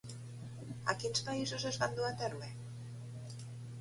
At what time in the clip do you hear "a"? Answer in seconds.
0.93-0.95, 2.11-2.13